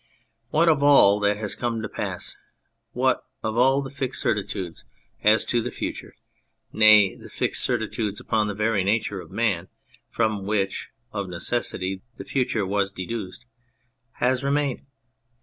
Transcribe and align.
What 0.49 0.67
of 0.67 0.81
all 0.81 1.19
that 1.19 1.37
has 1.37 1.53
come 1.55 1.83
to 1.83 1.87
pass? 1.87 2.35
What 2.93 3.23
of 3.43 3.55
all 3.55 3.83
the 3.83 3.91
fixed 3.91 4.25
certi 4.25 4.49
tudes 4.49 4.83
as 5.23 5.45
to 5.45 5.61
the 5.61 5.69
future 5.69 6.15
nay, 6.73 7.13
the 7.13 7.29
fixed 7.29 7.63
certitudes 7.63 8.19
upon 8.19 8.47
the 8.47 8.55
very 8.55 8.83
nature 8.83 9.21
of 9.21 9.29
man 9.29 9.67
from 10.09 10.47
which, 10.47 10.89
as 11.09 11.13
of 11.19 11.29
necessity, 11.29 12.01
the 12.17 12.25
future 12.25 12.65
was 12.65 12.91
deduced, 12.91 13.45
has 14.13 14.43
remained 14.43 14.81